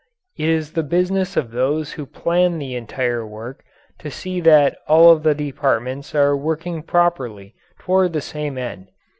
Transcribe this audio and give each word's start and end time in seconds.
It 0.35 0.49
is 0.49 0.71
the 0.71 0.81
business 0.81 1.37
of 1.37 1.51
those 1.51 1.91
who 1.91 2.07
plan 2.07 2.57
the 2.57 2.73
entire 2.73 3.23
work 3.23 3.63
to 3.99 4.09
see 4.09 4.39
that 4.41 4.75
all 4.87 5.11
of 5.11 5.21
the 5.21 5.35
departments 5.35 6.15
are 6.15 6.35
working 6.35 6.81
properly 6.81 7.53
toward 7.77 8.13
the 8.13 8.21
same 8.21 8.57
end. 8.57 8.87